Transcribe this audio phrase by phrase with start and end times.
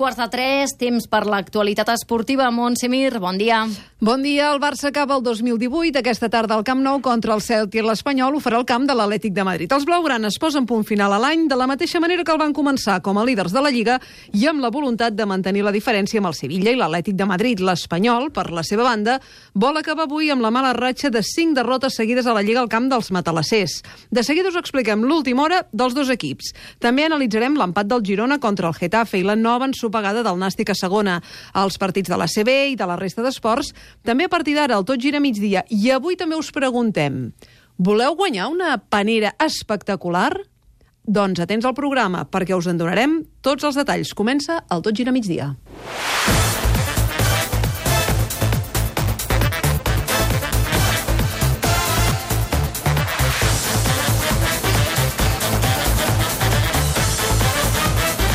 [0.00, 2.46] quarts de tres, temps per l'actualitat esportiva.
[2.50, 3.66] Montse Mir, bon dia.
[4.00, 4.46] Bon dia.
[4.54, 5.98] El Barça acaba el 2018.
[6.00, 7.82] Aquesta tarda al Camp Nou contra el Celtic.
[7.84, 9.72] L'Espanyol ho farà al camp de l'Atlètic de Madrid.
[9.76, 13.02] Els blaugranes posen punt final a l'any de la mateixa manera que el van començar
[13.04, 13.98] com a líders de la Lliga
[14.32, 17.60] i amb la voluntat de mantenir la diferència amb el Sevilla i l'Atlètic de Madrid.
[17.60, 19.18] L'Espanyol, per la seva banda,
[19.52, 22.72] vol acabar avui amb la mala ratxa de cinc derrotes seguides a la Lliga al
[22.72, 23.82] camp dels matalassers.
[24.08, 26.54] De seguida us expliquem l'última hora dels dos equips.
[26.80, 30.74] També analitzarem l'empat del Girona contra el Getafe i la nova ensopegada del Nàstic a
[30.78, 31.20] segona.
[31.54, 33.72] Els partits de la CB i de la resta d'esports
[34.06, 35.64] també a partir d'ara el Tot gira migdia.
[35.68, 37.32] I avui també us preguntem,
[37.76, 40.32] voleu guanyar una panera espectacular?
[41.04, 44.14] Doncs atents al programa, perquè us en donarem tots els detalls.
[44.14, 45.54] Comença el Tot gira migdia.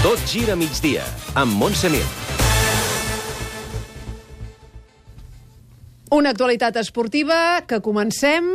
[0.06, 1.02] Tot gira migdia,
[1.34, 2.04] amb Montse Mir.
[6.14, 8.46] Una actualitat esportiva que comencem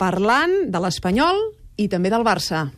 [0.00, 1.42] parlant de l'Espanyol
[1.76, 2.70] i també del Barça.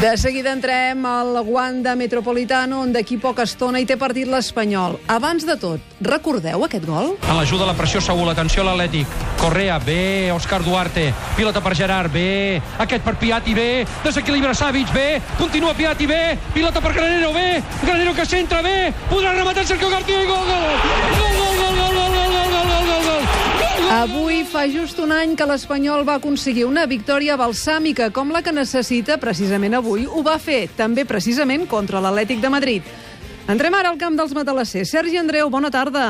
[0.00, 4.94] De seguida entrem al Wanda Metropolitano, on d'aquí poca estona hi té partit l'Espanyol.
[5.10, 7.16] Abans de tot, recordeu aquest gol?
[7.26, 9.10] A l'ajuda la pressió segur, l'atenció a l'Atlètic.
[9.42, 11.08] Correa, bé, Òscar Duarte.
[11.34, 12.62] Pilota per Gerard, bé.
[12.78, 13.86] Aquest per Piatti, bé.
[14.04, 15.18] Desequilibra Savic, bé.
[15.36, 16.38] Continua Piatti, bé.
[16.54, 17.60] Pilota per Granero, bé.
[17.82, 18.92] Granero que centra, bé.
[19.10, 20.30] Podrà rematar Sergio García i.
[20.30, 20.78] Gol, gol, gol,
[21.18, 21.67] gol, gol, gol,
[23.88, 28.52] Avui fa just un any que l'Espanyol va aconseguir una victòria balsàmica com la que
[28.52, 30.04] necessita precisament avui.
[30.04, 32.92] Ho va fer també precisament contra l'Atlètic de Madrid.
[33.48, 34.92] Entrem ara al camp dels matalassers.
[34.92, 36.04] Sergi Andreu, bona tarda.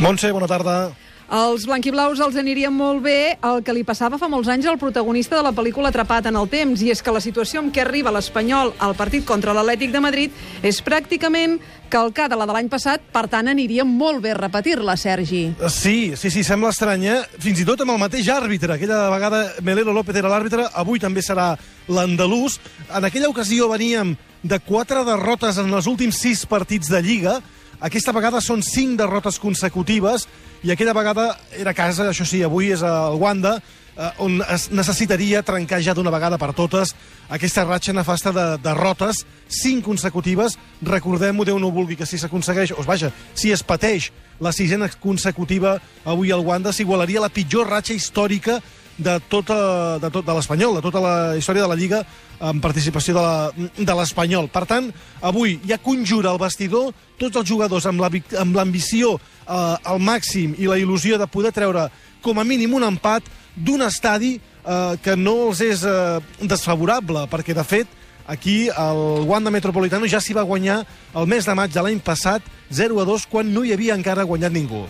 [0.00, 0.94] Montse, bona tarda.
[1.34, 5.38] Els blanquiblaus els aniria molt bé el que li passava fa molts anys al protagonista
[5.38, 8.12] de la pel·lícula Atrapat en el temps, i és que la situació amb què arriba
[8.12, 11.56] l'Espanyol al partit contra l'Atlètic de Madrid és pràcticament
[11.90, 15.42] calcada la de l'any passat, per tant aniria molt bé repetir-la, Sergi.
[15.70, 17.18] Sí, sí, sí, sembla estrany, eh?
[17.42, 18.74] Fins i tot amb el mateix àrbitre.
[18.76, 21.52] Aquella vegada Melero López era l'àrbitre, avui també serà
[21.88, 22.58] l'andalús.
[22.90, 27.38] En aquella ocasió veníem de quatre derrotes en els últims sis partits de Lliga.
[27.84, 30.28] Aquesta vegada són cinc derrotes consecutives
[30.64, 33.58] i aquella vegada era casa, això sí, avui és al Wanda,
[33.96, 36.94] eh, on es necessitaria trencar ja d'una vegada per totes
[37.28, 40.58] aquesta ratxa nefasta de derrotes, cinc consecutives.
[40.82, 44.10] Recordem-ho, Déu no vulgui, que si s'aconsegueix, o vaja, si es pateix
[44.40, 48.60] la sisena consecutiva avui al Wanda, s'igualaria la pitjor ratxa històrica
[48.96, 52.04] de tota, de, tot, de l'Espanyol, de tota la història de la Lliga
[52.38, 54.46] amb participació de la- l'Espanyol.
[54.54, 58.10] Per tant, avui ja conjura el vestidor tots els jugadors amb la
[58.54, 61.88] l'ambició eh, al màxim i la il·lusió de poder treure
[62.22, 63.22] com a mínim un empat
[63.54, 69.52] d'un estadi eh, que no els és eh, desfavorable, perquè de fet aquí el Wanda
[69.52, 70.80] Metropolitano ja s'hi va guanyar
[71.14, 72.42] el mes de maig de l'any passat
[72.72, 74.86] 0 a 2 quan no hi havia encara guanyat ningú.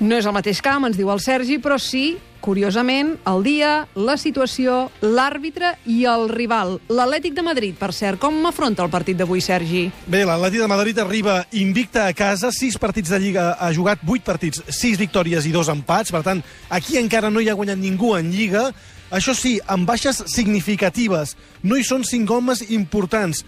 [0.00, 4.16] No és el mateix camp, ens diu el Sergi, però sí, curiosament, el dia, la
[4.20, 6.76] situació, l'àrbitre i el rival.
[6.88, 9.86] L'Atlètic de Madrid, per cert, com afronta el partit d'avui, Sergi?
[10.06, 14.24] Bé, l'Atleti de Madrid arriba invicta a casa, sis partits de Lliga, ha jugat vuit
[14.24, 18.14] partits, sis victòries i dos empats, per tant, aquí encara no hi ha guanyat ningú
[18.18, 18.70] en Lliga.
[19.14, 21.36] Això sí, amb baixes significatives.
[21.62, 23.44] No hi són cinc homes importants.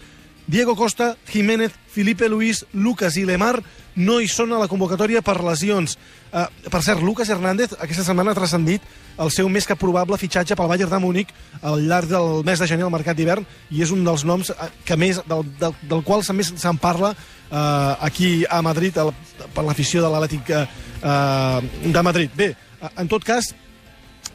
[0.48, 3.60] Diego Costa, Jiménez, Felipe Luis, Lucas i Lemar
[4.00, 5.98] no hi són a la convocatòria per lesions.
[6.32, 8.82] Uh, per cert, Lucas Hernández aquesta setmana ha transcendit
[9.20, 12.68] el seu més que probable fitxatge pel Bayern de Múnich al llarg del mes de
[12.70, 13.44] gener al mercat d'hivern
[13.74, 17.12] i és un dels noms eh, que més, del, del, del qual més se'n parla
[17.12, 19.12] uh, aquí a Madrid el,
[19.52, 22.32] per l'afició de l'Atlètic uh, de Madrid.
[22.38, 23.52] Bé, uh, en tot cas,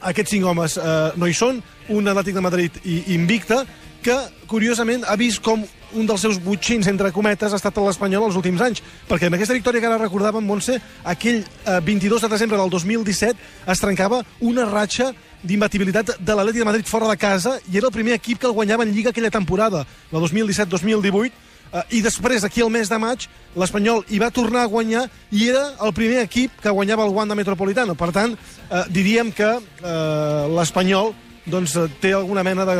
[0.04, 1.62] aquests cinc homes eh, no hi són,
[1.94, 3.64] un Atlètic de Madrid i invicta,
[4.04, 4.16] que,
[4.52, 5.64] curiosament, ha vist com
[5.96, 8.82] un dels seus butxins, entre cometes, ha estat l'Espanyol els últims anys.
[9.10, 13.72] Perquè amb aquesta victòria que ara recordàvem, Montse, aquell eh, 22 de desembre del 2017
[13.74, 15.12] es trencava una ratxa
[15.44, 18.56] d'imbatibilitat de l'Atlètic de Madrid fora de casa i era el primer equip que el
[18.56, 21.32] guanyava en Lliga aquella temporada, la 2017-2018,
[21.74, 23.28] eh, i després, aquí al mes de maig,
[23.60, 27.36] l'Espanyol hi va tornar a guanyar i era el primer equip que guanyava el Wanda
[27.36, 27.96] Metropolitano.
[27.96, 28.38] Per tant,
[28.70, 31.14] eh, diríem que eh, l'Espanyol
[31.46, 32.78] doncs, eh, té alguna mena de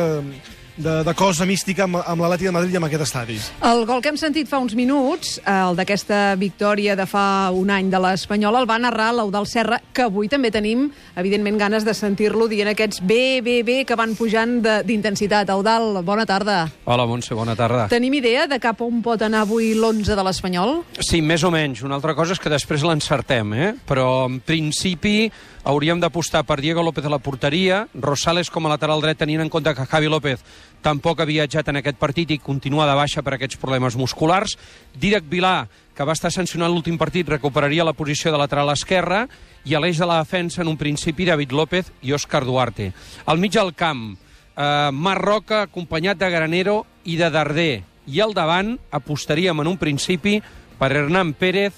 [0.76, 3.36] de, de cosa mística amb, amb l'Atlètic de Madrid i amb aquest estadi.
[3.62, 7.90] El gol que hem sentit fa uns minuts, el d'aquesta victòria de fa un any
[7.92, 12.48] de l'Espanyol, el va narrar l'Eudal Serra, que avui també tenim, evidentment, ganes de sentir-lo
[12.50, 15.48] dient aquests bé, bé, bé, que van pujant de- d'intensitat.
[15.54, 16.64] Eudal, bona tarda.
[16.84, 17.86] Hola, Montse, bona tarda.
[17.88, 20.80] Tenim idea de cap on pot anar avui l'11 de l'Espanyol?
[21.00, 21.82] Sí, més o menys.
[21.86, 23.74] Una altra cosa és que després l'encertem, eh?
[23.86, 25.30] Però, en principi,
[25.64, 29.50] hauríem d'apostar per Diego López a la porteria, Rosales com a lateral dret, tenint en
[29.50, 30.44] compte que Javi López
[30.84, 34.58] tampoc ha viatjat en aquest partit i continua de baixa per aquests problemes musculars.
[35.00, 35.64] Dídac Vilà,
[35.96, 39.24] que va estar sancionat l'últim partit, recuperaria la posició de lateral esquerra
[39.64, 42.92] i a l'eix de la defensa, en un principi, David López i Òscar Duarte.
[43.24, 44.18] Al mig del camp,
[44.56, 47.82] eh, Marc Roca, acompanyat de Granero i de Darder.
[48.06, 50.42] I al davant apostaríem en un principi
[50.78, 51.72] per Hernán Pérez,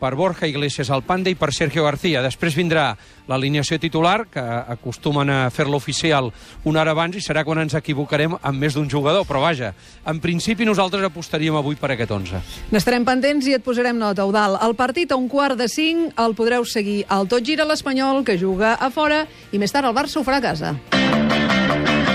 [0.00, 2.22] per Borja Iglesias al Panda i per Sergio García.
[2.24, 2.94] Després vindrà
[3.28, 6.32] l'alineació titular, que acostumen a fer-la oficial
[6.64, 9.26] una hora abans, i serà quan ens equivocarem amb més d'un jugador.
[9.28, 9.74] Però vaja,
[10.08, 12.42] en principi nosaltres apostaríem avui per aquest 11.
[12.72, 14.58] N'estarem pendents i et posarem nota, Eudal.
[14.64, 18.40] El partit a un quart de cinc el podreu seguir al Tot Gira l'Espanyol, que
[18.40, 22.09] juga a fora, i més tard el Barça ho farà a casa.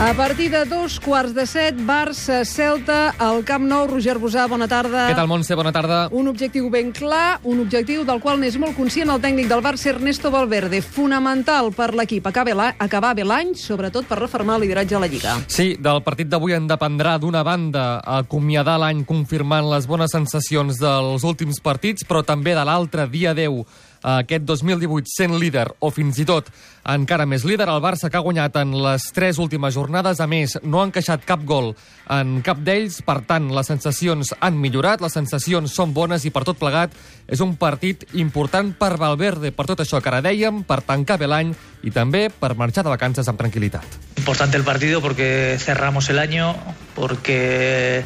[0.00, 3.88] A partir de dos quarts de set, Barça-Celta, al Camp Nou.
[3.90, 5.08] Roger Bosà, bona tarda.
[5.08, 5.56] Què tal, Montse?
[5.58, 6.04] Bona tarda.
[6.14, 9.90] Un objectiu ben clar, un objectiu del qual n'és molt conscient el tècnic del Barça,
[9.90, 10.78] Ernesto Valverde.
[10.86, 15.34] Fonamental per l'equip acabar bé l'any, sobretot per reformar el lideratge a la Lliga.
[15.50, 21.26] Sí, del partit d'avui en dependrà d'una banda acomiadar l'any confirmant les bones sensacions dels
[21.26, 23.66] últims partits, però també de l'altre dia 10
[24.08, 26.48] aquest 2018 sent líder o fins i tot
[26.88, 27.68] encara més líder.
[27.68, 30.20] El Barça que ha guanyat en les tres últimes jornades.
[30.20, 31.74] A més, no ha encaixat cap gol
[32.14, 33.02] en cap d'ells.
[33.04, 36.94] Per tant, les sensacions han millorat, les sensacions són bones i per tot plegat
[37.28, 41.28] és un partit important per Valverde, per tot això que ara dèiem, per tancar bé
[41.28, 41.52] l'any
[41.84, 43.98] i també per marxar de vacances amb tranquil·litat.
[44.16, 46.54] Importante el partido porque cerramos el año,
[46.98, 48.04] porque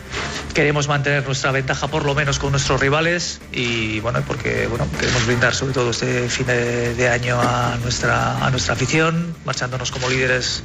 [0.52, 5.26] queremos mantener nuestra ventaja por lo menos con nuestros rivales y bueno, porque bueno, queremos
[5.26, 10.10] brindar sobre todo este fin de, de año a nuestra, a nuestra afición, marchándonos como
[10.10, 10.62] líderes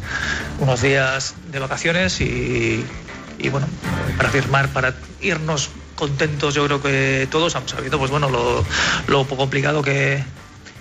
[0.60, 2.86] unos días de vacaciones y,
[3.40, 3.68] y bueno,
[4.18, 8.66] para firmar, para irnos contentos yo creo que todos, sabiendo pues bueno lo,
[9.08, 10.22] lo complicado que,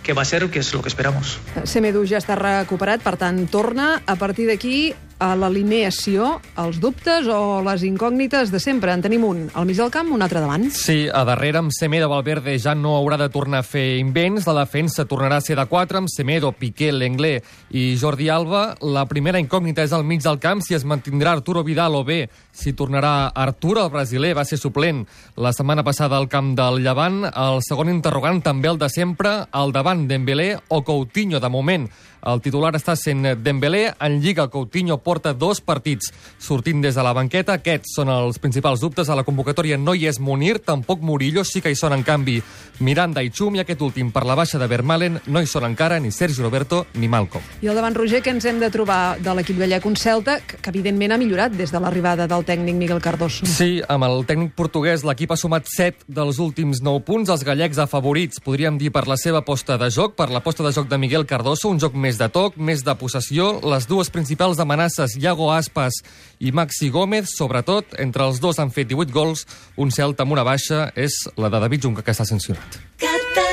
[0.02, 1.38] que va a ser, que es lo que esperamos.
[1.64, 7.60] Semedo ja està recuperat, per tant, torna a partir d'aquí a l'alineació, els dubtes o
[7.64, 8.92] les incògnites de sempre.
[8.92, 10.68] En tenim un al mig del camp, un altre davant.
[10.74, 14.46] Sí, a darrere amb Semedo Valverde ja no haurà de tornar a fer invents.
[14.46, 18.74] La defensa tornarà a ser de 4 amb Semedo, Piqué, Lenglet i Jordi Alba.
[18.80, 22.26] La primera incògnita és al mig del camp si es mantindrà Arturo Vidal o bé
[22.56, 25.02] si tornarà Arturo, el brasiler, va ser suplent
[25.36, 27.26] la setmana passada al camp del Llevant.
[27.28, 31.40] El segon interrogant també el de sempre, al davant Dembélé o Coutinho.
[31.40, 31.84] De moment,
[32.26, 33.92] el titular està sent Dembélé.
[34.00, 37.58] En Lliga, Coutinho porta dos partits sortint des de la banqueta.
[37.60, 39.08] Aquests són els principals dubtes.
[39.08, 41.44] A la convocatòria no hi és Munir, tampoc Murillo.
[41.44, 42.40] Sí que hi són, en canvi,
[42.80, 43.56] Miranda i Chum.
[43.56, 46.86] I aquest últim, per la baixa de Vermalen, no hi són encara ni Sergi Roberto
[46.94, 47.44] ni Malcolm.
[47.62, 50.60] I al davant, Roger, que ens hem de trobar de l'equip gallec un Celta, que,
[50.62, 53.46] que evidentment ha millorat des de l'arribada del tècnic Miguel Cardoso.
[53.50, 57.32] Sí, amb el tècnic portuguès l'equip ha sumat 7 dels últims 9 punts.
[57.32, 60.72] Els gallecs afavorits, podríem dir, per la seva posta de joc, per la posta de
[60.76, 63.48] joc de Miguel Cardoso, un joc més de toc, més de possessió.
[63.66, 65.98] Les dues principals amenaces, Iago Aspas
[66.38, 69.42] i Maxi Gómez, sobretot, entre els dos han fet 18 gols.
[69.74, 72.78] Un Celta amb una baixa és la de David Junca, que està sancionat.
[73.02, 73.45] Catalunya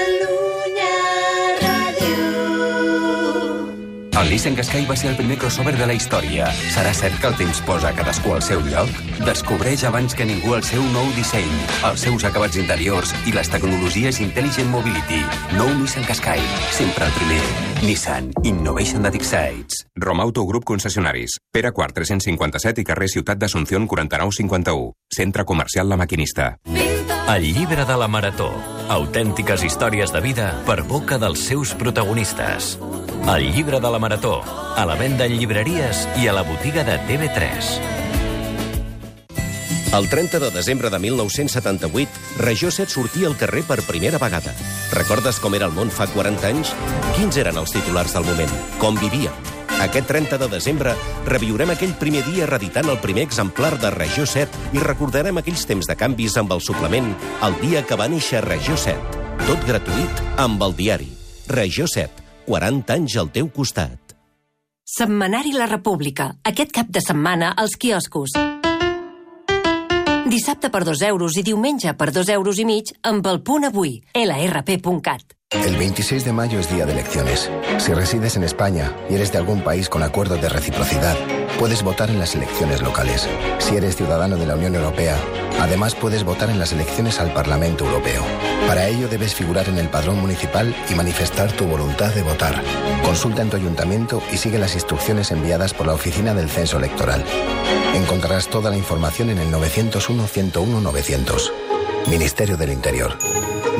[4.23, 6.45] El Nissan Qashqai va ser el primer crossover de la història.
[6.71, 8.87] Serà cert que el temps posa cadascú al seu lloc?
[9.27, 11.49] Descobreix abans que ningú el seu nou disseny,
[11.89, 15.19] els seus acabats interiors i les tecnologies Intelligent Mobility.
[15.57, 16.39] Nou Nissan Qashqai,
[16.71, 17.41] sempre el primer.
[17.83, 19.83] Nissan Innovation that excites.
[19.99, 21.35] Romauto Group Concessionaris.
[21.51, 24.93] Pere Quart 357 i carrer Ciutat d'Assumpción 4951.
[25.11, 26.53] Centre Comercial La Maquinista.
[27.27, 28.53] El llibre de la Marató.
[28.87, 32.77] Autèntiques històries de vida per boca dels seus protagonistes.
[33.25, 34.41] El llibre de la Marató.
[34.75, 37.69] A la venda en llibreries i a la botiga de TV3.
[39.95, 44.51] El 30 de desembre de 1978, Regió 7 sortia al carrer per primera vegada.
[44.91, 46.73] Recordes com era el món fa 40 anys?
[47.15, 48.51] Quins eren els titulars del moment?
[48.81, 49.31] Com vivíem?
[49.79, 50.93] Aquest 30 de desembre
[51.25, 55.87] reviurem aquell primer dia reeditant el primer exemplar de Regió 7 i recordarem aquells temps
[55.87, 57.07] de canvis amb el suplement
[57.47, 59.23] el dia que va néixer Regió 7.
[59.47, 61.09] Tot gratuït amb el diari.
[61.47, 62.22] Regió 7.
[62.45, 64.15] 40 anys al teu costat.
[64.83, 66.33] Setmanari La República.
[66.43, 68.35] Aquest cap de setmana als quioscos.
[70.27, 74.01] Dissabte per 2 euros i diumenge per 2 euros i mig amb el punt avui.
[74.13, 75.42] lrp.cat.
[75.53, 77.49] El 26 de mayo es día de elecciones.
[77.77, 81.15] Si resides en España y eres de algún país con acuerdo de reciprocidad,
[81.59, 83.29] puedes votar en las elecciones locales.
[83.59, 85.15] Si eres ciudadano de la Unión Europea,
[85.61, 88.23] además puedes votar en las elecciones al Parlamento Europeo.
[88.67, 92.61] Para ello debes figurar en el padrón municipal y manifestar tu voluntad de votar.
[93.03, 97.23] Consulta en tu ayuntamiento y sigue las instrucciones enviadas por la Oficina del Censo Electoral.
[97.93, 101.53] Encontrarás toda la información en el 901 101 900.
[102.09, 103.17] Ministerio del Interior.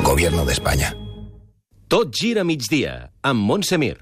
[0.04, 0.96] Gobierno de España.
[1.94, 4.00] Tot gira a migdia, amb Montse Mir.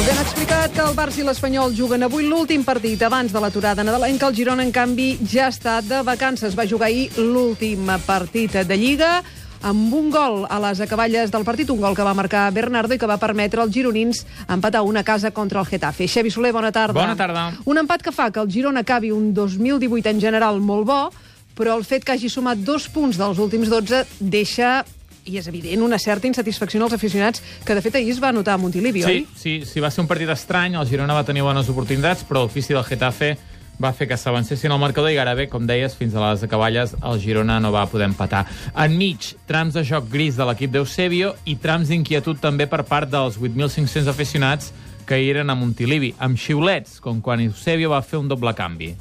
[0.00, 3.84] Us hem explicat que el Barça i l'Espanyol juguen avui l'últim partit abans de l'aturada
[3.84, 4.30] nadalenca.
[4.30, 6.56] El Girona, en canvi, ja està de vacances.
[6.56, 9.18] Va jugar ahir l'últim partit de Lliga
[9.60, 12.98] amb un gol a les acaballes del partit, un gol que va marcar Bernardo i
[12.98, 16.08] que va permetre als gironins empatar una casa contra el Getafe.
[16.08, 16.96] Xevi Soler, bona tarda.
[16.96, 17.50] Bona tarda.
[17.68, 21.12] Un empat que fa que el Girona acabi un 2018 en general molt bo,
[21.56, 24.82] però el fet que hagi sumat dos punts dels últims 12 deixa
[25.24, 28.32] i és evident, una certa insatisfacció en els aficionats, que de fet ahir es va
[28.34, 29.26] notar a Montilivi, Sí, oi?
[29.38, 32.74] sí, sí, va ser un partit estrany, el Girona va tenir bones oportunitats, però l'ofici
[32.74, 33.36] del Getafe
[33.82, 37.20] va fer que s'avancessin al marcador i gairebé, com deies, fins a les acaballes el
[37.22, 38.44] Girona no va poder empatar.
[38.74, 43.38] Enmig, trams de joc gris de l'equip d'Eusebio i trams d'inquietud també per part dels
[43.38, 44.72] 8.500 aficionats
[45.06, 48.94] que hi eren a Montilivi, amb xiulets, com quan Eusebio va fer un doble canvi.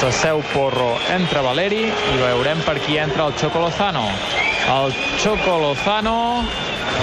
[0.00, 4.08] S'asseu Porro, entra Valeri i veurem per qui entra el Choco Lozano.
[4.72, 6.18] El Choco Lozano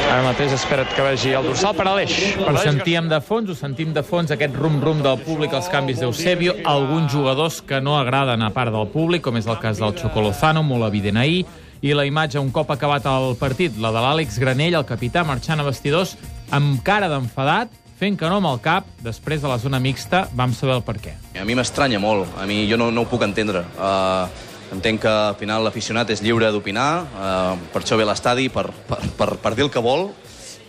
[0.10, 2.16] Ara mateix espera't que vegi el dorsal per Aleix.
[2.42, 6.56] Ho sentíem de fons, ho sentim de fons, aquest rum-rum del públic, els canvis d'Eusebio,
[6.70, 10.24] alguns jugadors que no agraden a part del públic, com és el cas del Choco
[10.26, 11.44] Lozano, molt evident ahir,
[11.82, 15.62] i la imatge un cop acabat el partit, la de l'Àlex Granell, el capità, marxant
[15.62, 16.16] a vestidors,
[16.52, 20.54] amb cara d'enfadat, fent que no amb el cap, després de la zona mixta, vam
[20.56, 21.16] saber el per què.
[21.36, 23.66] A mi m'estranya molt, a mi jo no, no ho puc entendre.
[23.76, 24.30] Uh,
[24.72, 29.02] entenc que al final l'aficionat és lliure d'opinar, uh, per això ve l'estadi, per, per,
[29.20, 30.10] per, per dir el que vol,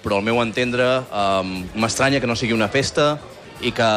[0.03, 3.13] però al meu entendre um, m'estranya que no sigui una festa
[3.61, 3.89] i que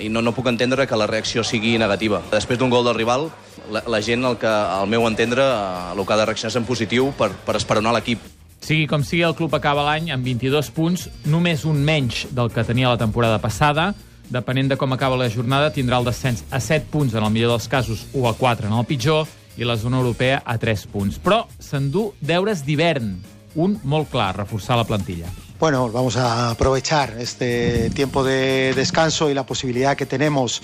[0.00, 2.22] i no, no puc entendre que la reacció sigui negativa.
[2.32, 3.28] Després d'un gol del rival,
[3.70, 6.62] la, la gent, el que, al meu entendre, uh, el que ha de reaccionar és
[6.62, 8.33] en positiu per, per esperonar l'equip.
[8.64, 12.64] Sigui com sigui, el club acaba l'any amb 22 punts, només un menys del que
[12.64, 13.90] tenia la temporada passada.
[14.32, 17.52] Depenent de com acaba la jornada, tindrà el descens a 7 punts en el millor
[17.52, 19.28] dels casos o a 4 en el pitjor,
[19.60, 21.20] i la zona europea a 3 punts.
[21.20, 23.12] Però s'endú deures d'hivern,
[23.54, 25.28] un molt clar, reforçar la plantilla.
[25.60, 30.62] Bueno, vamos a aprovechar este tiempo de descanso y la posibilidad que tenemos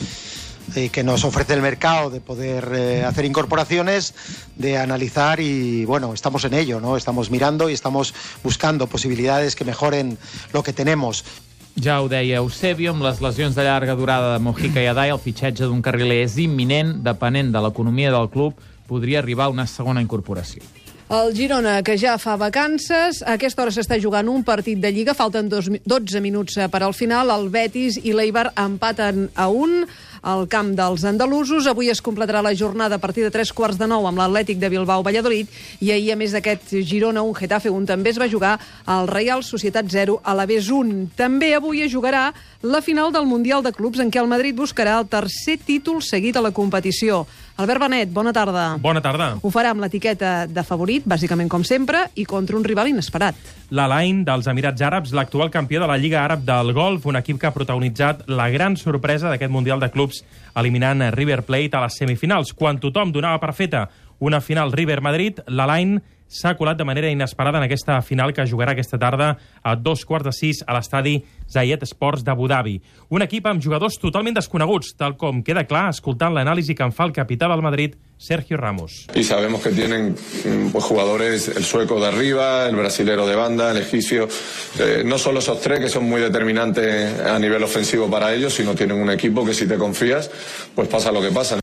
[0.77, 4.15] eh, que nos ofrece el mercado de poder eh, hacer incorporaciones,
[4.57, 6.97] de analizar y bueno, estamos en ello, ¿no?
[6.97, 10.19] Estamos mirando y estamos buscando posibilidades que mejoren
[10.53, 11.25] lo que tenemos.
[11.79, 15.23] Ja ho deia Eusebio, amb les lesions de llarga durada de Mojica i Adai, el
[15.23, 18.59] fitxatge d'un carriler és imminent, depenent de l'economia del club,
[18.91, 20.67] podria arribar a una segona incorporació.
[21.11, 25.15] El Girona, que ja fa vacances, a aquesta hora s'està jugant un partit de Lliga,
[25.19, 29.81] falten dos, 12 minuts eh, per al final, el Betis i l'Eibar empaten a un
[30.23, 31.67] al camp dels andalusos.
[31.67, 34.71] Avui es completarà la jornada a partir de tres quarts de nou amb l'Atlètic de
[34.73, 35.49] Bilbao-Valladolid
[35.81, 39.45] i ahir, a més d'aquest Girona, un Getafe, un també es va jugar al Real
[39.45, 41.11] Societat 0 a l'Aves 1.
[41.17, 42.31] També avui es jugarà
[42.63, 46.37] la final del Mundial de Clubs en què el Madrid buscarà el tercer títol seguit
[46.37, 47.25] a la competició.
[47.61, 48.79] Albert Benet, bona tarda.
[48.81, 49.35] Bona tarda.
[49.45, 53.37] Ho farà amb l'etiqueta de favorit, bàsicament com sempre, i contra un rival inesperat.
[53.71, 57.47] L'Alain dels Emirats Àrabs, l'actual campió de la Lliga Àrab del Golf, un equip que
[57.47, 60.10] ha protagonitzat la gran sorpresa d'aquest Mundial de Clubs
[60.61, 62.55] eliminant River Plate a les semifinals.
[62.57, 63.87] Quan tothom donava per feta
[64.21, 65.99] una final River-Madrid, l'Alain
[66.31, 69.33] s'ha colat de manera inesperada en aquesta final que jugarà aquesta tarda
[69.63, 71.19] a dos quarts de sis a l'estadi
[71.51, 72.77] Zayed Sports d'Abu Dhabi.
[73.11, 77.09] Un equip amb jugadors totalment desconeguts, tal com queda clar escoltant l'anàlisi que en fa
[77.09, 79.09] el capità del Madrid, Sergio Ramos.
[79.15, 83.73] Y sabemos que tienen mm, pues, jugadores, el sueco de arriba, el brasilero de banda,
[83.73, 84.29] el egipcio.
[84.79, 88.75] Eh, no solo esos tres que son muy determinantes a nivel ofensivo para ellos, sino
[88.75, 90.31] tienen un equipo que si te confías,
[90.75, 91.59] pues pasa lo que pasa.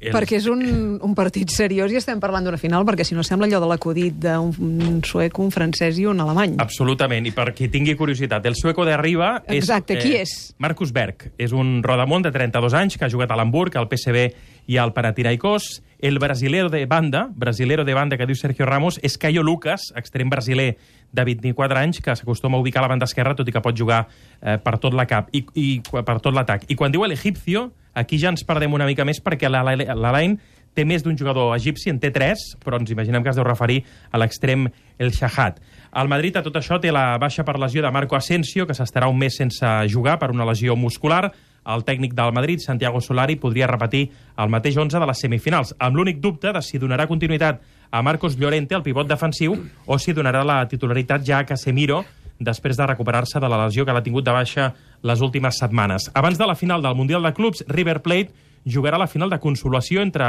[0.00, 0.14] El...
[0.14, 0.62] Perquè és un,
[1.04, 4.16] un partit seriós i estem parlant d'una final, perquè si no sembla allò de l'acudit
[4.16, 6.56] d'un un suec, un francès i un alemany.
[6.62, 9.60] Absolutament, i per qui tingui curiositat, el sueco de arriba és...
[9.60, 10.54] Exacte, qui és?
[10.58, 11.28] Marcus Berg.
[11.36, 14.24] És un rodamont de 32 anys que ha jugat a l'Hamburg, al PSV
[14.66, 15.82] i al Panathinaikos.
[16.00, 20.30] El brasilero de banda, brasilero de banda que diu Sergio Ramos, és Caio Lucas, extrem
[20.32, 20.78] brasiler
[21.12, 23.76] de 24 anys, que s'acostuma a ubicar a la banda esquerra, tot i que pot
[23.76, 24.06] jugar
[24.40, 26.64] eh, per tot la cap i, i per tot l'atac.
[26.72, 30.38] I quan diu l'egipcio, aquí ja ens perdem una mica més perquè l'Alain
[30.74, 33.82] té més d'un jugador egipci, en té tres, però ens imaginem que es deu referir
[34.10, 35.58] a l'extrem El Shahad.
[35.98, 39.08] El Madrid, a tot això, té la baixa per lesió de Marco Asensio, que s'estarà
[39.10, 41.32] un mes sense jugar per una lesió muscular.
[41.74, 45.96] El tècnic del Madrid, Santiago Solari, podria repetir el mateix 11 de les semifinals, amb
[45.96, 47.60] l'únic dubte de si donarà continuïtat
[47.90, 52.04] a Marcos Llorente, el pivot defensiu, o si donarà la titularitat ja a Casemiro,
[52.40, 54.70] després de recuperar-se de la lesió que l'ha tingut de baixa
[55.02, 56.08] les últimes setmanes.
[56.14, 60.02] Abans de la final del Mundial de Clubs, River Plate jugarà la final de consolació
[60.02, 60.24] entre,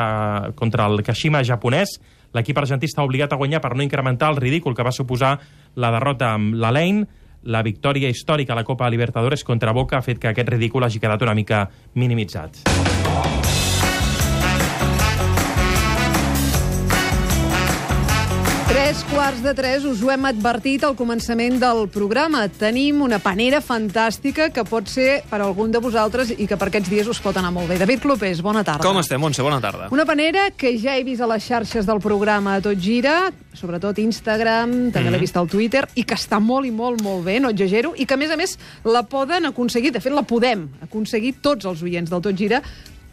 [0.55, 1.97] contra el Kashima japonès.
[2.35, 5.37] L'equip argentí està obligat a guanyar per no incrementar el ridícul que va suposar
[5.75, 7.07] la derrota amb la Lane.
[7.43, 11.01] La victòria històrica a la Copa Libertadores contra Boca ha fet que aquest ridícul hagi
[11.01, 12.61] quedat una mica minimitzat.
[19.31, 22.41] Quarts de tres, us ho hem advertit al començament del programa.
[22.51, 26.91] Tenim una panera fantàstica que pot ser per algun de vosaltres i que per aquests
[26.91, 27.77] dies us pot anar molt bé.
[27.79, 28.83] David Clopés, bona tarda.
[28.83, 29.43] Com estem, Montse?
[29.45, 29.87] Bona tarda.
[29.95, 33.99] Una panera que ja he vist a les xarxes del programa a tot gira, sobretot
[34.03, 35.11] Instagram, també Mhm.
[35.13, 38.05] l'he vist al Twitter, i que està molt i molt, molt bé, no exagero, i
[38.05, 41.81] que, a més a més, la poden aconseguir, de fet, la podem aconseguir tots els
[41.81, 42.61] oients del Tot Gira,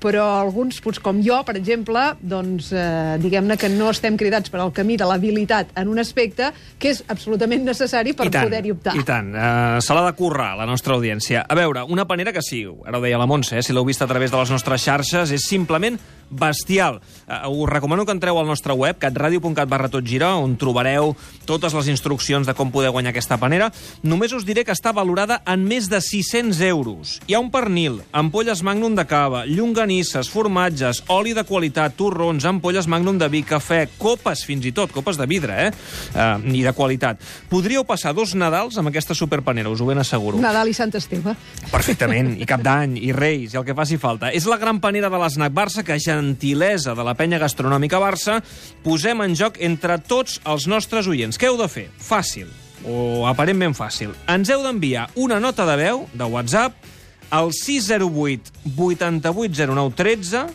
[0.02, 4.60] però alguns, doncs, com jo, per exemple, doncs, eh, diguem-ne que no estem cridats per
[4.62, 8.94] al camí de l'habilitat en un aspecte que és absolutament necessari per poder-hi optar.
[8.98, 9.32] I tant.
[9.34, 11.42] Uh, se l'ha de currar, la nostra audiència.
[11.42, 14.02] A veure, una panera que sí, ara ho deia la Montse, eh, si l'heu vist
[14.02, 15.98] a través de les nostres xarxes, és simplement
[16.30, 17.00] bestial.
[17.26, 21.14] Uh, us recomano que entreu al nostre web, catradio.cat barra tot gira, on trobareu
[21.48, 23.70] totes les instruccions de com poder guanyar aquesta panera.
[24.02, 27.18] Només us diré que està valorada en més de 600 euros.
[27.26, 29.44] Hi ha un pernil, ampolles Magnum de cava,
[29.88, 34.92] llonganisses, formatges, oli de qualitat, torrons, ampolles Magnum de vi, cafè, copes fins i tot,
[34.92, 35.70] copes de vidre, eh?
[36.12, 37.20] Uh, I de qualitat.
[37.48, 40.38] Podríeu passar dos Nadals amb aquesta superpanera, us ho ben asseguro.
[40.38, 41.34] Nadal i Sant Esteve.
[41.72, 44.30] Perfectament, i cap d'any, i Reis, i el que faci falta.
[44.30, 48.42] És la gran panera de l'Snac Barça que, gentilesa de la penya gastronòmica Barça,
[48.84, 51.38] posem en joc entre tots els nostres oients.
[51.38, 51.88] Què heu de fer?
[51.96, 52.52] Fàcil,
[52.84, 54.12] o aparentment fàcil.
[54.28, 56.87] Ens heu d'enviar una nota de veu, de WhatsApp,
[57.30, 60.46] al 608 8809 13,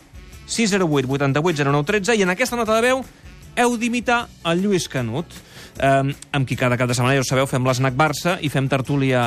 [0.46, 3.04] 608 8809 13, i en aquesta nota de veu
[3.54, 5.26] heu d'imitar el Lluís Canut,
[5.78, 8.68] eh, amb qui cada cap de setmana, ja ho sabeu, fem l'Snac Barça i fem
[8.68, 9.24] tertúlia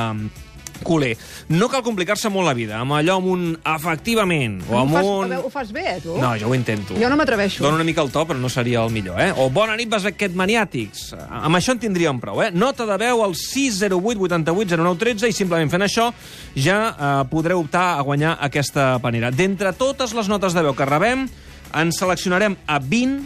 [0.82, 1.16] culer.
[1.48, 5.08] No cal complicar-se molt la vida, amb allò amb un efectivament, o ho, amb fas,
[5.08, 5.34] un...
[5.38, 6.16] ho fas bé, tu?
[6.20, 6.96] No, jo ho intento.
[7.00, 7.62] Jo no m'atreveixo.
[7.64, 9.30] Dono una mica el to, però no seria el millor, eh?
[9.36, 11.12] O bona nit, basquet maniàtics.
[11.28, 12.50] Amb això en tindríem prou, eh?
[12.54, 16.10] Nota de veu al 608 88 09 13 i simplement fent això
[16.56, 19.32] ja eh, podreu optar a guanyar aquesta panera.
[19.34, 21.26] D'entre totes les notes de veu que rebem,
[21.74, 23.24] en seleccionarem a 20,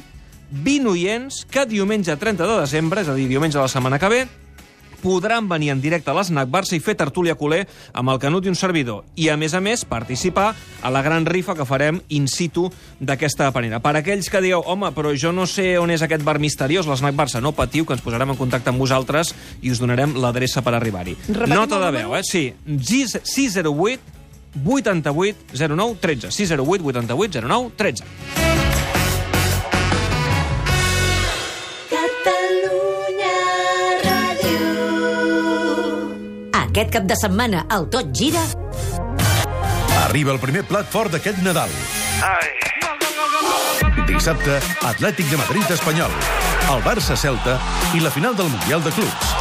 [0.53, 4.11] 20 oients que diumenge 30 de desembre, és a dir, diumenge de la setmana que
[4.13, 4.23] ve,
[5.03, 8.53] podran venir en directe a l'Snac Barça i fer tertúlia culer amb el Canut i
[8.53, 9.03] un servidor.
[9.17, 12.69] I, a més a més, participar a la gran rifa que farem in situ
[13.01, 13.83] d'aquesta panera.
[13.83, 17.19] Per aquells que dieu, home, però jo no sé on és aquest bar misteriós, l'Snac
[17.19, 20.77] Barça, no patiu, que ens posarem en contacte amb vosaltres i us donarem l'adreça per
[20.79, 21.19] arribar-hi.
[21.51, 22.25] Nota de veu, eh?
[22.27, 24.21] Sí, 608
[24.65, 26.31] 88 09 13.
[26.31, 28.52] 608 88 09 13.
[36.73, 38.41] Aquest cap de setmana, el Tot Gira
[40.07, 41.69] Arriba el primer plat fort d'aquest Nadal.
[44.09, 44.57] Dissabte,
[44.89, 46.17] Atlètic de Madrid Espanyol,
[46.73, 47.59] el Barça Celta
[47.93, 49.37] i la final del Mundial de Clubs.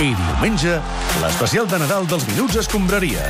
[0.00, 0.80] I diumenge,
[1.20, 3.28] l'especial de Nadal dels Minuts Escombraria.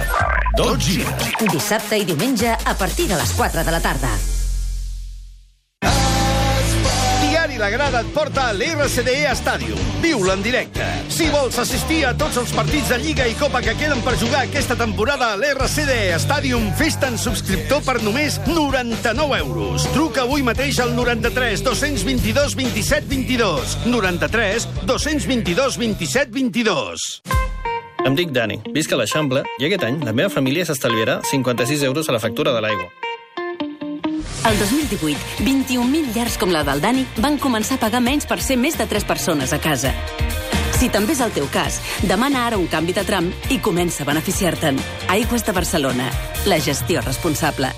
[0.54, 1.18] Tot gira.
[1.50, 4.14] Dissabte i diumenge a partir de les 4 de la tarda.
[7.60, 9.78] Diari La Grada et porta a l'RCDE Stadium.
[10.00, 10.84] Viu-la en directe.
[11.12, 14.46] Si vols assistir a tots els partits de Lliga i Copa que queden per jugar
[14.46, 19.84] aquesta temporada a l'RCDE Stadium, fes-te'n subscriptor per només 99 euros.
[19.92, 23.76] Truca avui mateix al 93 222 27 22.
[23.90, 27.10] 93 222 27 22.
[28.08, 32.08] Em dic Dani, visc a l'Eixample i aquest any la meva família s'estalviarà 56 euros
[32.08, 32.88] a la factura de l'aigua.
[34.46, 38.56] El 2018, 21.000 llars com la del Dani van començar a pagar menys per ser
[38.56, 39.92] més de 3 persones a casa.
[40.80, 41.76] Si també és el teu cas,
[42.08, 44.80] demana ara un canvi de tram i comença a beneficiar-te'n.
[45.12, 46.08] Aigües de Barcelona.
[46.48, 47.74] La gestió responsable.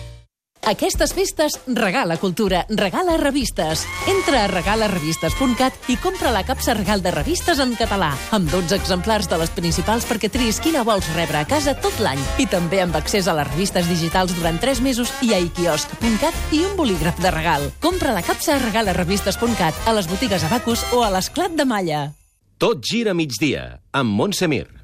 [0.62, 3.83] Aquestes festes regala cultura, regala revistes.
[4.07, 9.27] Entra a regalarevistes.cat i compra la capsa regal de revistes en català, amb 12 exemplars
[9.27, 12.22] de les principals perquè triïs quina vols rebre a casa tot l'any.
[12.38, 16.62] I també amb accés a les revistes digitals durant 3 mesos i a iquiosc.cat i
[16.68, 17.66] un bolígraf de regal.
[17.83, 22.05] Compra la capsa a regalarevistes.cat a les botigues Abacus o a l'Esclat de Malla.
[22.62, 24.82] Tot gira migdia, amb Montse Mir.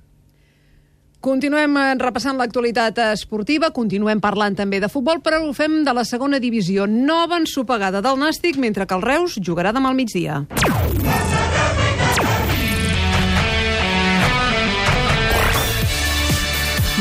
[1.18, 6.06] Continuem eh, repassant l'actualitat esportiva, continuem parlant també de futbol, però ho fem de la
[6.06, 6.86] segona divisió.
[6.86, 10.44] Nova ensopegada del Nàstic, mentre que el Reus jugarà demà al migdia.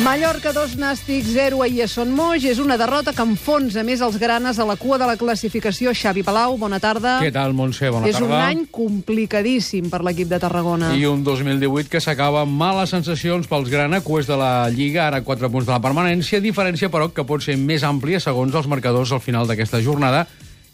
[0.03, 2.43] Mallorca 2, Nàstic 0 a Son Moix.
[2.45, 5.89] És una derrota que enfonsa més els granes a la cua de la classificació.
[5.89, 7.15] Xavi Palau, bona tarda.
[7.23, 7.89] Què tal, Montse?
[7.89, 8.27] Bona és tarda.
[8.27, 10.93] un any complicadíssim per l'equip de Tarragona.
[10.93, 15.49] I un 2018 que s'acaba amb males sensacions pels granacuers de la Lliga, ara 4
[15.49, 19.23] punts de la permanència, diferència, però, que pot ser més àmplia segons els marcadors al
[19.25, 20.27] final d'aquesta jornada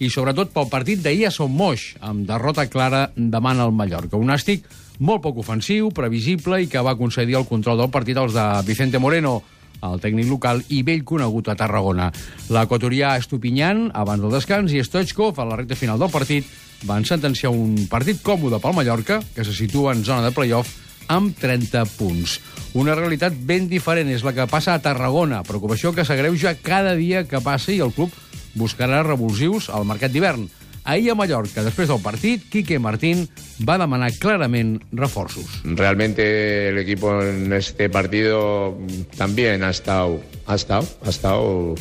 [0.04, 4.18] i sobretot pel partit d'ahir a Son Moix, amb derrota clara davant el Mallorca.
[4.18, 4.68] Un Nàstic
[5.00, 9.00] molt poc ofensiu, previsible i que va concedir el control del partit als de Vicente
[9.00, 9.42] Moreno,
[9.84, 12.12] el tècnic local i vell conegut a Tarragona.
[12.54, 16.48] L'equatorià Estupinyan, abans del descans, i Stoichkov, a la recta final del partit,
[16.88, 20.72] van sentenciar un partit còmode pel Mallorca, que se situa en zona de playoff
[21.12, 22.40] amb 30 punts.
[22.80, 27.26] Una realitat ben diferent és la que passa a Tarragona, preocupació que s'agreuja cada dia
[27.28, 28.14] que passa i el club
[28.56, 30.48] buscarà revulsius al mercat d'hivern.
[30.84, 33.24] Ahir a Mallorca, després del partit, Quique Martín
[33.64, 35.62] va demanar clarament reforços.
[35.64, 38.78] Realmente el equipo en este partido
[39.16, 41.76] también ha estado, ha estado, ha estado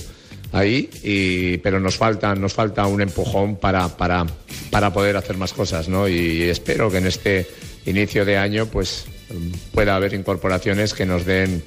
[0.53, 0.89] ahí,
[1.65, 4.25] pero nos falta, nos falta un empujón para, para,
[4.71, 6.07] para poder hacer más cosas, ¿no?
[6.07, 7.49] Y espero que en este
[7.87, 9.07] inicio de año pues
[9.73, 11.63] pueda haber incorporaciones que nos den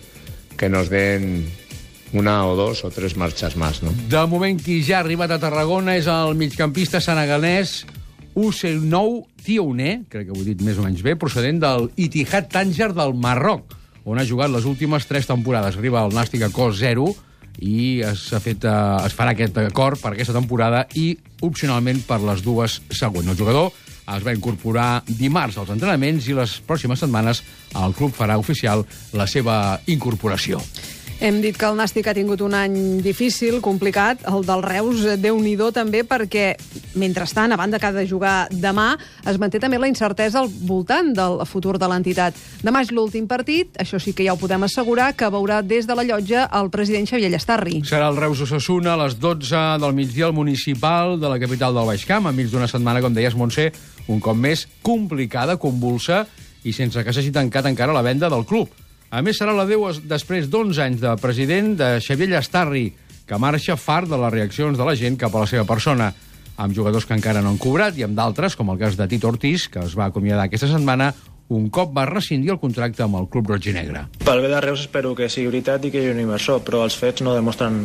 [0.56, 1.46] que nos den
[2.14, 3.94] una o dos o tres marxes més, no?
[4.12, 7.84] De moment, qui ja ha arribat a Tarragona és el migcampista senegalès
[8.36, 12.92] Ousseinou Tiouné, crec que ho he dit més o menys bé, procedent del Itihad Tanger
[12.96, 15.80] del Marroc, on ha jugat les últimes tres temporades.
[15.80, 17.08] Arriba al Nàstic a cos 0
[17.64, 21.14] i es, ha fet, uh, es farà aquest acord per aquesta temporada i
[21.48, 23.32] opcionalment per les dues següents.
[23.32, 23.72] El jugador
[24.06, 27.42] es va incorporar dimarts als entrenaments i les pròximes setmanes
[27.80, 28.86] el club farà oficial
[29.18, 30.62] la seva incorporació.
[31.24, 34.26] Hem dit que el Nàstic ha tingut un any difícil, complicat.
[34.28, 36.58] El del Reus, déu nhi també, perquè,
[37.00, 41.14] mentrestant, a banda que ha de jugar demà, es manté també la incertesa al voltant
[41.16, 42.36] del futur de l'entitat.
[42.62, 45.96] Demà és l'últim partit, això sí que ja ho podem assegurar, que veurà des de
[45.96, 47.82] la llotja el president Xavier Llastarri.
[47.88, 51.88] Serà el Reus Osasuna a les 12 del migdia al municipal de la capital del
[51.88, 53.72] Baix Camp, enmig d'una setmana, com deies, Montse,
[54.12, 56.26] un cop més complicada, convulsa
[56.66, 58.85] i sense que s'hagi tancat encara la venda del club.
[59.16, 62.90] A més, serà la Déu després d'11 anys de president de Xavier Llastarri,
[63.24, 66.10] que marxa fart de les reaccions de la gent cap a la seva persona,
[66.60, 69.30] amb jugadors que encara no han cobrat i amb d'altres, com el cas de Tito
[69.32, 71.14] Ortiz, que es va acomiadar aquesta setmana,
[71.54, 74.06] un cop va rescindir el contracte amb el club roig i negre.
[74.26, 76.82] Pel bé de Reus espero que sigui veritat i que hi hagi un inversor, però
[76.88, 77.78] els fets no demostren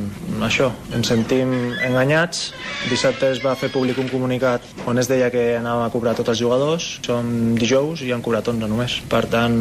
[0.46, 0.70] això.
[0.96, 1.52] Ens sentim
[1.84, 2.50] enganyats.
[2.88, 6.32] Dissabte es va fer públic un comunicat on es deia que anàvem a cobrar tots
[6.32, 6.88] els jugadors.
[7.04, 8.96] Som dijous i han cobrat 11 només.
[9.12, 9.60] Per tant,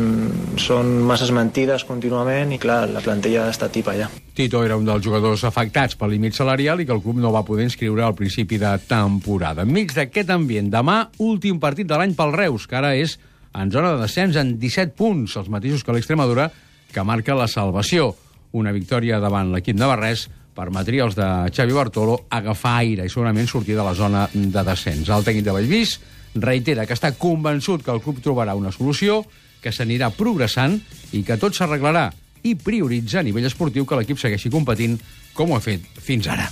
[0.61, 4.07] són masses mentides contínuament i, clar, la plantilla està tipa ja.
[4.39, 7.43] Tito era un dels jugadors afectats pel límit salarial i que el club no va
[7.43, 9.65] poder inscriure al principi de temporada.
[9.67, 13.17] Enmig d'aquest ambient, demà, últim partit de l'any pel Reus, que ara és
[13.53, 16.49] en zona de descens en 17 punts, els mateixos que l'Extremadura,
[16.93, 18.13] que marca la salvació.
[18.57, 20.27] Una victòria davant l'equip navarrès
[20.59, 25.09] permetria als de Xavi Bartolo agafar aire i segurament sortir de la zona de descens.
[25.09, 25.99] El tècnic de Bellvís
[26.35, 29.23] reitera que està convençut que el club trobarà una solució,
[29.61, 30.77] que s'anirà progressant
[31.15, 32.09] i que tot s'arreglarà
[32.43, 34.97] i prioritza a nivell esportiu que l'equip segueixi competint
[35.35, 36.47] com ho ha fet fins ara.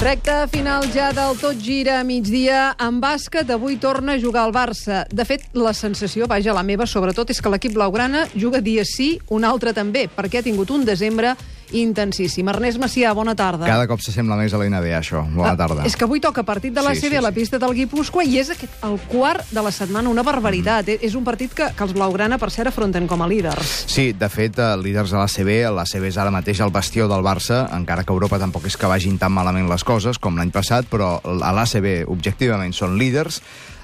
[0.00, 2.70] Recte final ja del tot gira a migdia.
[2.80, 5.02] En bàsquet avui torna a jugar al Barça.
[5.12, 9.18] De fet, la sensació, vaja, la meva sobretot, és que l'equip blaugrana juga dia sí,
[9.28, 11.34] un altre també, perquè ha tingut un desembre
[11.72, 12.48] intensíssim.
[12.48, 13.66] Ernest Macià, bona tarda.
[13.68, 15.22] Cada cop s'assembla més a la NBA, això.
[15.34, 15.84] Bona tarda.
[15.88, 18.24] És que avui toca partit de la Sí, CB sí, a la pista del Guipúscoa
[18.24, 20.86] i és aquest, el quart de la setmana, una barbaritat.
[20.88, 21.06] Mm.
[21.06, 23.84] És un partit que, que els blaugrana, per cert, afronten com a líders.
[23.90, 27.64] Sí, de fet, eh, líders de l'ACB, l'ACB és ara mateix el bastió del Barça,
[27.76, 31.18] encara que Europa tampoc és que vagin tan malament les coses com l'any passat, però
[31.24, 33.40] a l'ACB, objectivament, són líders.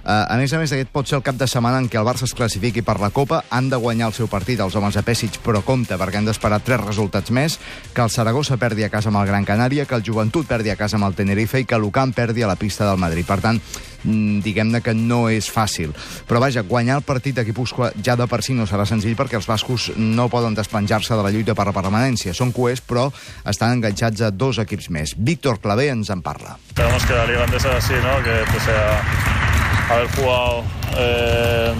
[0.06, 2.04] Uh, a més a més, aquest pot ser el cap de setmana en què el
[2.06, 3.40] Barça es classifiqui per la Copa.
[3.50, 6.60] Han de guanyar el seu partit els homes de Pessic, però compte, perquè han d'esperar
[6.62, 7.56] tres resultats més,
[7.90, 10.76] que el Saragossa perdi a casa amb el Gran Canària, que el Joventut perdi a
[10.78, 13.26] casa amb el Tenerife i que l'Ucamp perdi a la pista del Madrid.
[13.26, 13.58] Per tant,
[14.04, 15.90] mm, diguem-ne que no és fàcil.
[16.28, 19.34] Però vaja, guanyar el partit de Guipúscoa ja de per si no serà senzill perquè
[19.34, 22.30] els bascos no poden despenjar-se de la lluita per la permanència.
[22.32, 23.10] Són coers, però
[23.44, 25.18] estan enganxats a dos equips més.
[25.18, 26.60] Víctor Clavé ens en parla.
[26.68, 28.22] Esperemos que la liga andesa así, ¿no?
[28.22, 29.55] Que pese a
[29.90, 30.62] haber jugado
[30.96, 31.72] eh,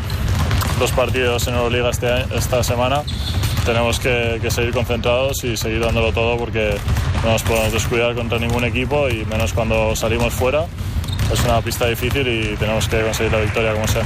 [0.79, 3.03] dos partidos en Euroliga este esta semana,
[3.64, 6.77] tenemos que seguir concentrados y seguir dándolo todo porque
[7.25, 10.66] no nos podemos descuidar contra ningún equipo y menos cuando salimos fuera.
[11.33, 14.05] Es una pista difícil y tenemos que conseguir la victoria como sea.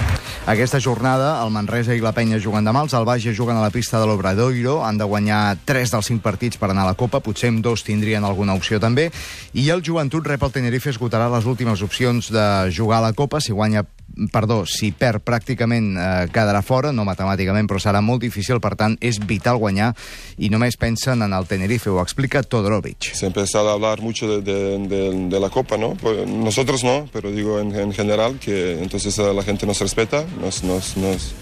[0.51, 4.01] Aquesta jornada, el Manresa i la Penya juguen demà, els Albagia juguen a la pista
[4.03, 7.53] de l'Obradoiro, han de guanyar 3 dels 5 partits per anar a la Copa, potser
[7.53, 9.13] amb dos tindrien alguna opció també,
[9.55, 13.39] i el Joventut rep el Tenerife, esgotarà les últimes opcions de jugar a la Copa,
[13.39, 13.85] si guanya
[14.33, 18.97] perdó, si perd pràcticament eh, quedarà fora, no matemàticament, però serà molt difícil, per tant,
[19.01, 19.93] és vital guanyar
[20.39, 23.13] i només pensen en el Tenerife, ho explica Todorovic.
[23.15, 25.95] Se ha empezado a hablar mucho de, de- de- de la Copa, ¿no?
[25.95, 30.25] Pues nosotros no, pero digo en, en general que entonces eh, la gente nos respeta,
[30.41, 31.33] nos, nos, nos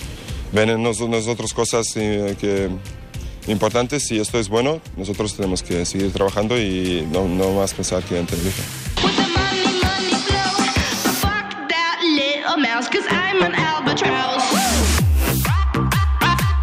[0.52, 2.68] ven en nos- nosotros cosas eh, que
[3.50, 8.02] importantes y esto es bueno, nosotros tenemos que seguir trabajando y no, no más pensar
[8.02, 8.62] que en Tenerife.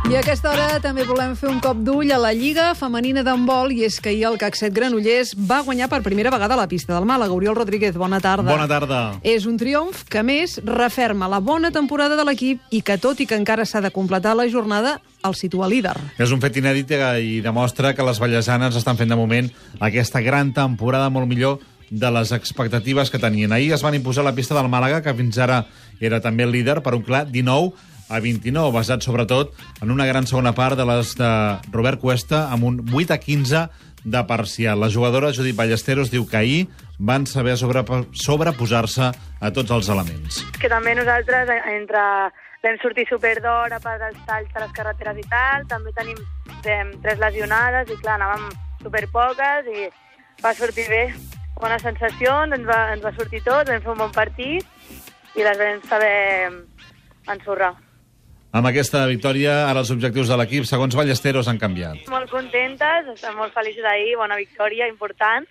[0.06, 3.74] I a aquesta hora també volem fer un cop d'ull a la Lliga Femenina d'handbol
[3.74, 6.94] i és que ahir el CAC 7 Granollers va guanyar per primera vegada la pista
[6.94, 7.34] del Màlaga.
[7.36, 8.48] Oriol Rodríguez, bona tarda.
[8.48, 9.02] Bona tarda.
[9.28, 13.20] És un triomf que, a més, referma la bona temporada de l'equip i que, tot
[13.20, 15.98] i que encara s'ha de completar la jornada, el situa líder.
[16.22, 20.54] És un fet inèdit i demostra que les ballesanes estan fent de moment aquesta gran
[20.54, 23.52] temporada molt millor de les expectatives que tenien.
[23.54, 25.66] Ahir es van imposar la pista del Màlaga, que fins ara
[26.00, 27.74] era també el líder, per un clar 19
[28.10, 31.30] a 29, basat sobretot en una gran segona part de les de
[31.72, 33.70] Robert Cuesta, amb un 8 a 15
[34.06, 34.80] de parcial.
[34.80, 36.68] La jugadora Judit Ballesteros diu que ahir
[37.00, 40.44] van saber sobrepo- sobreposar-se a tots els elements.
[40.62, 41.98] que també nosaltres, eh, entre
[42.66, 46.18] vam sortir superdora per als talls de les carreteres i tal, també tenim
[47.02, 48.50] tres lesionades i clar, anàvem
[48.84, 49.90] superpoques i
[50.44, 51.14] va sortir bé.
[51.62, 55.60] Bones sensacions, ens va, ens va sortir tot, vam fer un bon partit i les
[55.60, 56.16] vam saber
[57.32, 57.74] ensorrar.
[58.56, 62.06] Amb aquesta victòria, ara els objectius de l'equip, segons Ballesteros, han canviat.
[62.12, 65.48] Molt contentes, estem molt feliços d'ahir, bona victòria, important.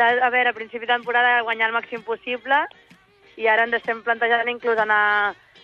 [0.00, 2.62] La, a veure, a principi de temporada guanyar el màxim possible
[3.36, 5.02] i ara ens estem plantejant inclús anar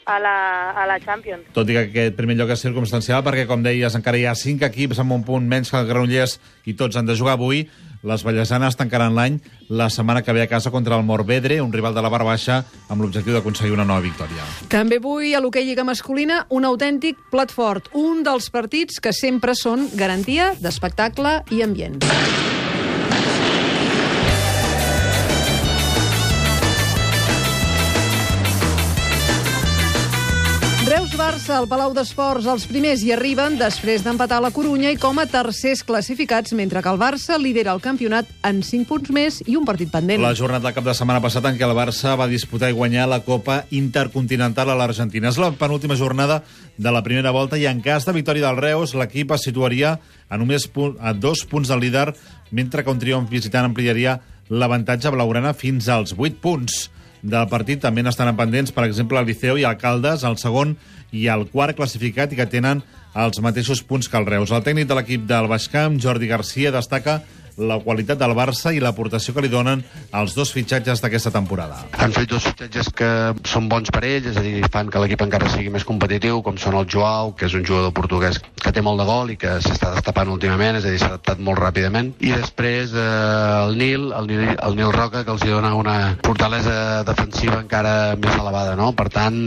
[0.08, 0.36] a la,
[0.72, 1.48] a la Champions.
[1.56, 4.64] Tot i que aquest primer lloc és circumstancial, perquè, com deies, encara hi ha cinc
[4.68, 7.66] equips amb un punt menys que el Granollers i tots han de jugar avui.
[8.06, 11.94] Les ballesanes tancaran l'any la setmana que ve a casa contra el Morvedre, un rival
[11.94, 14.46] de la Bar Baixa, amb l'objectiu d'aconseguir una nova victòria.
[14.70, 19.56] També avui a l'hoquei Lliga Masculina un autèntic plat fort, un dels partits que sempre
[19.58, 21.98] són garantia d'espectacle i ambient.
[31.48, 35.24] Reus-Barça al Palau d'Esports, els primers hi arriben després d'empatar la Corunya i com a
[35.24, 39.64] tercers classificats, mentre que el Barça lidera el campionat en 5 punts més i un
[39.64, 40.20] partit pendent.
[40.20, 43.06] La jornada del cap de setmana passat en què el Barça va disputar i guanyar
[43.08, 45.30] la Copa Intercontinental a l'Argentina.
[45.32, 46.42] És la penúltima jornada
[46.76, 49.96] de la primera volta i en cas de victòria del Reus, l'equip es situaria
[50.28, 50.68] a només
[51.00, 52.12] a dos punts del líder,
[52.50, 54.18] mentre que un triomf visitant ampliaria
[54.50, 56.90] l'avantatge blaugrana fins als 8 punts
[57.22, 57.80] del partit.
[57.82, 60.76] També n'estan pendents, per exemple, el Liceu i el Caldes, el segon
[61.12, 62.82] i el quart classificat i que tenen
[63.18, 64.52] els mateixos punts que el Reus.
[64.52, 67.22] El tècnic de l'equip del Baixcamp, Jordi Garcia, destaca
[67.58, 69.82] la qualitat del Barça i l'aportació que li donen
[70.16, 71.80] els dos fitxatges d'aquesta temporada.
[71.98, 73.10] Han fet dos fitxatges que
[73.48, 76.58] són bons per ells, és a dir, fan que l'equip encara sigui més competitiu, com
[76.60, 79.58] són el Joao, que és un jugador portuguès que té molt de gol i que
[79.64, 82.14] s'està destapant últimament, és a dir, s'ha adaptat molt ràpidament.
[82.22, 83.06] I després eh,
[83.64, 88.16] el Nil, el Nil, el Nil Roca, que els hi dona una fortalesa defensiva encara
[88.20, 88.92] més elevada, no?
[88.98, 89.38] Per tant,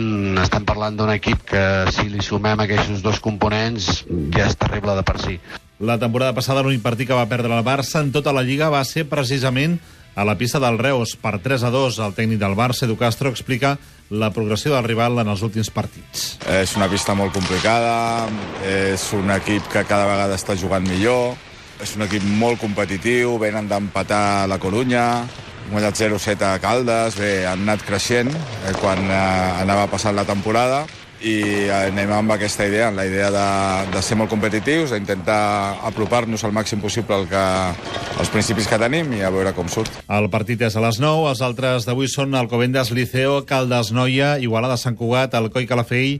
[0.44, 3.92] estem parlant d'un equip que si li sumem aquests dos components
[4.36, 5.40] ja és terrible de per si.
[5.82, 8.84] La temporada passada l'únic partit que va perdre el Barça en tota la Lliga va
[8.86, 9.80] ser precisament
[10.14, 11.98] a la pista del Reus per 3 a 2.
[12.06, 13.80] El tècnic del Barça, Edu Castro, explica
[14.14, 16.38] la progressió del rival en els últims partits.
[16.54, 18.30] És una pista molt complicada,
[18.70, 21.34] és un equip que cada vegada està jugant millor,
[21.82, 25.26] és un equip molt competitiu, venen d'empatar la Corunya,
[25.72, 29.22] guanyat 0-7 a Caldes, bé, han anat creixent eh, quan eh,
[29.64, 30.84] anava passant la temporada
[31.22, 33.46] i anem amb aquesta idea, amb la idea de,
[33.94, 37.44] de ser molt competitius, d'intentar apropar-nos al màxim possible al que,
[38.22, 40.02] als principis que tenim i a veure com surt.
[40.10, 44.80] El partit és a les 9, els altres d'avui són Alcobendas Liceo, Caldes Noia, Igualada
[44.82, 46.20] Sant Cugat, Alcoi Calafell,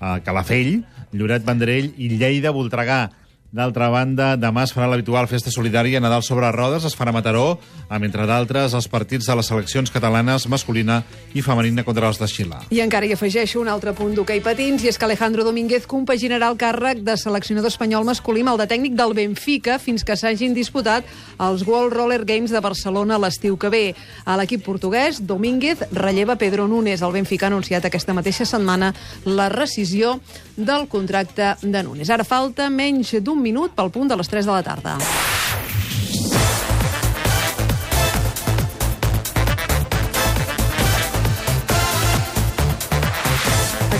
[0.00, 0.80] eh, Calafell,
[1.12, 3.04] Lloret Vendrell i Lleida Voltregà.
[3.50, 7.58] D'altra banda, demà es farà l'habitual festa solidària Nadal sobre rodes, es farà a Mataró,
[7.88, 11.00] amb, entre d'altres, els partits de les seleccions catalanes masculina
[11.34, 12.60] i femenina contra els de Xile.
[12.70, 16.52] I encara hi afegeixo un altre punt d'hoquei patins, i és que Alejandro Domínguez compaginarà
[16.52, 20.54] el càrrec de seleccionador espanyol masculí amb el de tècnic del Benfica fins que s'hagin
[20.54, 21.10] disputat
[21.42, 23.82] els World Roller Games de Barcelona l'estiu que ve.
[24.30, 27.02] A l'equip portuguès, Domínguez relleva Pedro Nunes.
[27.02, 28.94] El Benfica ha anunciat aquesta mateixa setmana
[29.26, 30.20] la rescisió
[30.54, 32.14] del contracte de Nunes.
[32.14, 34.98] Ara falta menys d'un minut pel punt de les 3 de la tarda.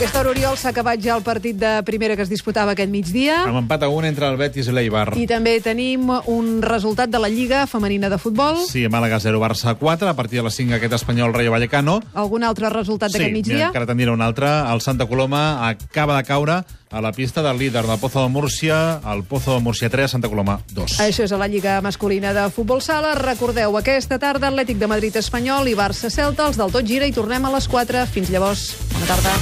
[0.00, 3.42] aquesta hora, Oriol, s'ha acabat ja el partit de primera que es disputava aquest migdia.
[3.44, 5.11] Amb empat a un entre el Betis i l'Eibar.
[5.20, 8.62] I també tenim un resultat de la Lliga Femenina de Futbol.
[8.64, 11.98] Sí, Màlaga 0, Barça 4, a partir de les 5 aquest espanyol Rayo Vallecano.
[12.14, 13.66] Algun altre resultat Sí, d'aquest mira, migdia?
[13.68, 14.48] encara te'n diré un altre.
[14.72, 19.00] El Santa Coloma acaba de caure a la pista del líder del Pozo de Múrcia,
[19.12, 20.98] el Pozo de Múrcia 3, Santa Coloma 2.
[21.00, 23.14] Això és a la Lliga masculina de futbol sala.
[23.14, 27.14] Recordeu, aquesta tarda Atlètic de Madrid Espanyol i Barça Celta, els del Tot Gira, i
[27.14, 28.07] tornem a les 4.
[28.11, 28.74] Fins llavors.
[28.96, 29.37] Bona tarda.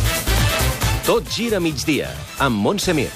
[1.08, 3.08] Tot gira a migdia, amb Montse Mir.